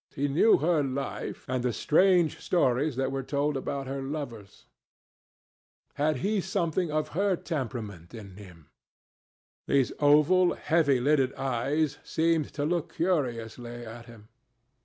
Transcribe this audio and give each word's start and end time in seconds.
He 0.15 0.27
knew 0.27 0.57
her 0.57 0.83
life, 0.83 1.45
and 1.47 1.61
the 1.63 1.71
strange 1.71 2.39
stories 2.39 2.95
that 2.95 3.11
were 3.11 3.21
told 3.21 3.55
about 3.55 3.85
her 3.85 4.01
lovers. 4.01 4.65
Had 5.93 6.17
he 6.25 6.41
something 6.41 6.91
of 6.91 7.09
her 7.09 7.35
temperament 7.35 8.11
in 8.11 8.35
him? 8.35 8.71
These 9.67 9.91
oval, 9.99 10.55
heavy 10.55 10.99
lidded 10.99 11.35
eyes 11.35 11.99
seemed 12.03 12.51
to 12.53 12.65
look 12.65 12.95
curiously 12.95 13.85
at 13.85 14.07
him. 14.07 14.29